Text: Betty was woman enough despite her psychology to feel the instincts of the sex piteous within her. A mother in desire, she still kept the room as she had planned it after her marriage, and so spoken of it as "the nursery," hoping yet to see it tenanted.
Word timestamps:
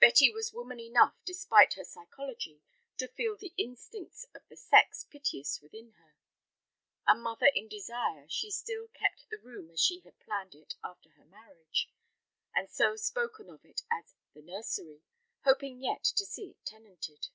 Betty 0.00 0.30
was 0.32 0.54
woman 0.54 0.80
enough 0.80 1.18
despite 1.26 1.74
her 1.74 1.84
psychology 1.84 2.62
to 2.96 3.06
feel 3.06 3.36
the 3.36 3.52
instincts 3.58 4.24
of 4.34 4.40
the 4.48 4.56
sex 4.56 5.04
piteous 5.04 5.60
within 5.60 5.90
her. 5.98 6.14
A 7.06 7.14
mother 7.14 7.50
in 7.54 7.68
desire, 7.68 8.24
she 8.26 8.50
still 8.50 8.88
kept 8.88 9.28
the 9.28 9.36
room 9.38 9.70
as 9.70 9.78
she 9.78 10.00
had 10.00 10.18
planned 10.18 10.54
it 10.54 10.76
after 10.82 11.10
her 11.10 11.26
marriage, 11.26 11.90
and 12.54 12.70
so 12.70 12.96
spoken 12.96 13.50
of 13.50 13.66
it 13.66 13.82
as 13.90 14.14
"the 14.32 14.40
nursery," 14.40 15.02
hoping 15.44 15.82
yet 15.82 16.04
to 16.04 16.24
see 16.24 16.46
it 16.48 16.64
tenanted. 16.64 17.28